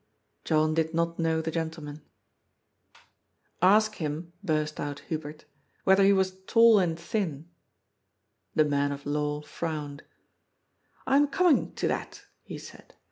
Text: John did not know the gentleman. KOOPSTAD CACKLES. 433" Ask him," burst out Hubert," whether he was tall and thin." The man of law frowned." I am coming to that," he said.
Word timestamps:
John 0.45 0.73
did 0.73 0.95
not 0.95 1.19
know 1.19 1.41
the 1.41 1.51
gentleman. 1.51 2.01
KOOPSTAD 3.61 3.61
CACKLES. 3.61 3.61
433" 3.61 3.69
Ask 3.71 3.95
him," 4.01 4.33
burst 4.43 4.79
out 4.79 4.99
Hubert," 5.09 5.45
whether 5.83 6.03
he 6.03 6.11
was 6.11 6.39
tall 6.47 6.79
and 6.79 6.97
thin." 6.99 7.47
The 8.55 8.65
man 8.65 8.91
of 8.91 9.05
law 9.05 9.41
frowned." 9.43 10.01
I 11.05 11.17
am 11.17 11.27
coming 11.27 11.75
to 11.75 11.87
that," 11.89 12.23
he 12.41 12.57
said. 12.57 12.95